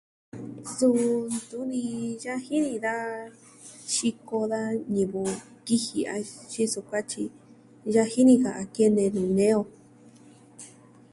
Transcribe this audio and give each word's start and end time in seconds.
Suu 0.73 1.15
ntuvi 1.35 1.83
yaji 2.23 2.57
ni 2.65 2.73
da 2.85 2.93
xiko 3.93 4.37
da 4.51 4.59
ñivɨ 4.93 5.21
kiji 5.65 5.99
a 6.07 6.15
tyi 6.51 6.63
suu 6.71 6.85
kuatyi 6.89 7.23
yaji 7.93 8.19
ni 8.23 8.35
ka 8.43 8.49
a 8.61 8.63
kene 8.75 9.03
ni 9.15 9.23
nee 9.37 9.53
on. 9.61 9.67